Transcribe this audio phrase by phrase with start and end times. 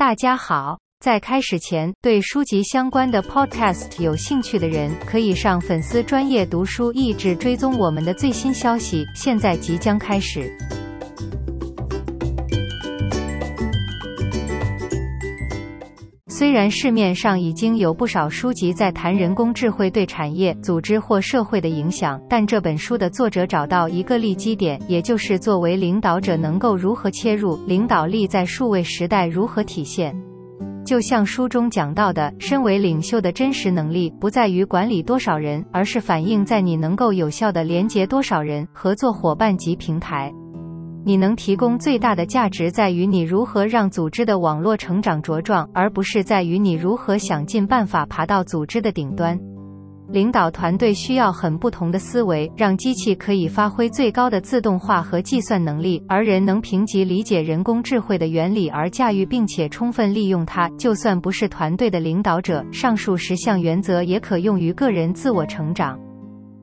[0.00, 9.04] 大家好，在开始前，对书籍相关的 podcast 有兴趣的人，可以上粉丝专业读书益智追踪我们的最新消息。
[9.14, 10.50] 现在即将开始。
[16.40, 30.18] 虽然市面上已经有不少书籍在谈人工智慧对产业、组织或社会的影响，但这本书的作者找到一个立基点，也就是作为领导者能够如何切入，领导力在数位时代如何体现。
[30.82, 40.32] 就像书中讲到的，身为领袖的真实能力不在于管理多少人，而是反映在你能够有效的连接多少人、合作伙伴及平台。
[41.04, 49.38] 你能提供最大的价值，在于你如何让组织的网络成长茁壮，而不是在于你如何想尽办法爬到组织的顶端。
[50.12, 60.68] 领导团队需要很不同的思维，让机器可以发挥最高的自动化和计算能力，而人能凭借理解人工智慧的原理而驾驭并且充分利用它。
[60.70, 65.96] 就算不是团队的领导者，上述十项原则也可用于个人自我成长。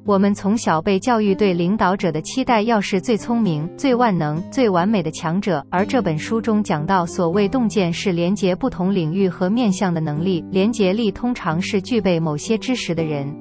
[0.08, 5.62] 我们从小被教育，对领导者的期待要是最聪明、最万能、最完美的强者。
[5.70, 13.36] 而这本书中讲到，所谓洞见是连接不同领域和面向的能力，连接力通常是具备某些知识的人。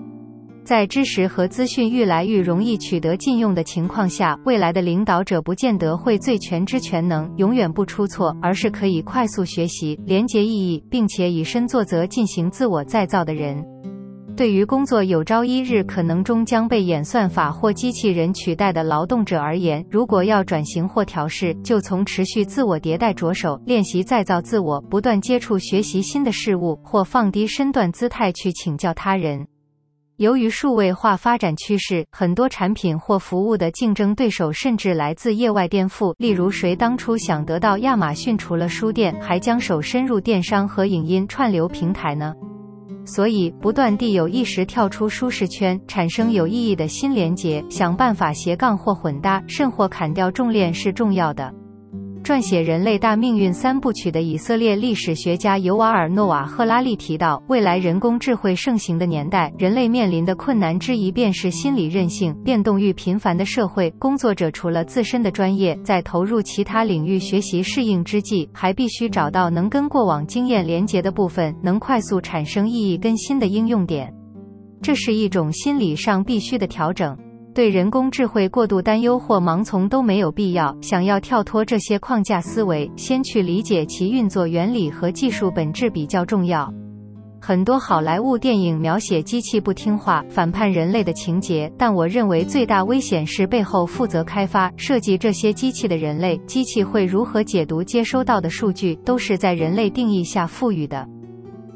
[0.64, 13.64] 在知识和资讯愈来愈容易取得禁用的情况下，未来的领导者不见得会最全知全能，永远不出错，而是可以快速学习、连接意义，并且以身作则进行自我再造的人。
[14.36, 29.46] 对于工作有朝一日可能终将被演算法或机器人取代的劳动者而言，如果要转型或调试，就从持续自我迭代着手，练习再造自我，不断接触学习新的事物，或放低身段姿态去请教他人。
[30.18, 36.14] 由于数位化发展趋势，很多产品或服务的竞争对手甚至来自业外颠覆。
[36.18, 42.34] 例如，谁当初想得到亚马逊除了书店，还将手伸入电商和影音串流平台呢？
[43.06, 51.54] 所以，不断地有意识跳出舒适圈，产生有意义的新连结，想办法斜杠或混搭，甚或砍掉重链是重要的。
[52.26, 62.34] 撰写《人类大命运三部曲》的以色列历史学家尤瓦尔·诺瓦·赫拉利提到，未来人工智慧盛行的年代，人类面临的困难之一便是心理韧性。
[62.42, 74.12] 变动欲频繁的社会，工作者除了自身的专业，在投入其他领域学习适应之际，还必须找到能跟过往经验连结的部分，能快速产生意义跟新的应用点。
[74.82, 77.16] 这是一种心理上必须的调整。
[77.56, 80.76] 对人工智慧过度担忧或盲从都没有必要。
[80.82, 86.70] 想要跳脱这些框架思维，先去理解其运作原理和技术本质比较重要。
[87.40, 96.36] 很多好莱坞电影描写机器不听话、反叛人类的情节，但我认为最大危险是背后负责开发、设计这些机器的人类。
[96.46, 101.08] 机器会如何解读接收到的数据，都是在人类定义下赋予的。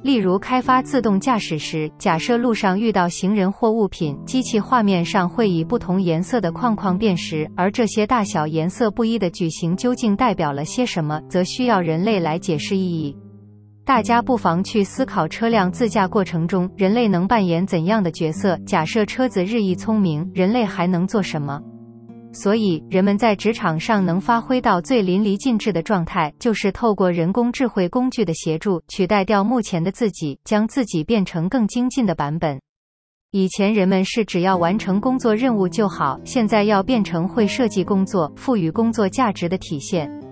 [0.03, 13.15] 例如，开发自动驾驶时，假设路上遇到行人或物品，机器画面上会以不同颜色的框框辨识，而这些大小颜色不一的矩形究竟代表了些什么，则需要人类来解释意义。
[13.85, 18.57] 大家不妨去思考，车辆自驾过程中，人类能扮演怎样的角色？
[18.65, 21.61] 假设车子日益聪明，人类还能做什么？
[22.33, 32.61] 所以，人们在职场上能发挥到最淋漓尽致的状态，就是透过人工智慧工具的协助，取代掉目前的自己，将自己变成更精进的版本。
[33.33, 40.30] 以前人们是只要完成工作任务就好，现在要变成会设计工作、赋予工作价值的体现。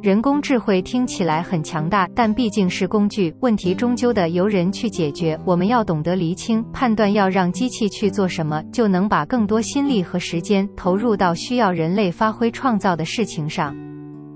[0.00, 5.36] 人工智慧听起来很强大，但毕竟是工具，问题终究得由人去解决。
[5.44, 13.76] 我们要懂得厘清、判断，要让机器去做什么，就能把更多心力和时间投入到需要人类发挥创造的事情上。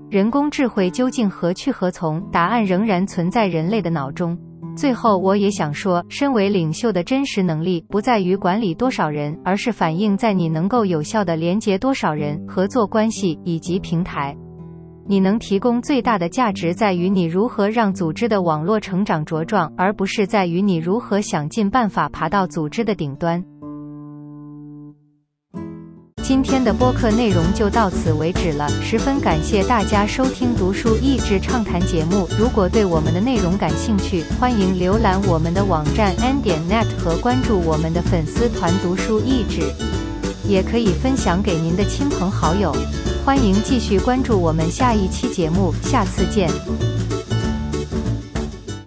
[0.09, 2.21] 人工智慧究竟何去何从？
[2.29, 4.37] 答案仍然存在人类的脑中。
[4.75, 14.35] 最后，我也想说，身为领袖的真实能力不在于管理多少人，而是反映在你能够有效的连接多少人、合作关系以及平台。
[15.05, 23.43] 你能提供最大的价值，在于你如何让组织的网络成长茁壮，而不是在于你如何想尽办法爬到组织的顶端。
[26.23, 32.25] 今天的播客内容就到此为止了，十分感谢大家收听读书益智畅谈节目。
[32.39, 39.63] 如果对我们的内容感兴趣，欢迎浏览我们的网站 n 点 net 和关注我们的粉丝团读书益智，
[40.47, 42.73] 也可以分享给您的亲朋好友。
[43.25, 46.49] 欢迎继续关注我们下一期节目，下次见。